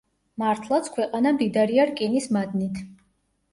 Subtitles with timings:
[0.43, 2.83] მართლაც, ქვეყანა მდიდარია რკინის მადნით.